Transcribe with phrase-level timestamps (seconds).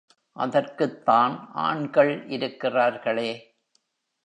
[0.37, 1.49] அதற்குத்தான்
[1.65, 3.31] ஆண்கள் இருக்கிறார்களே?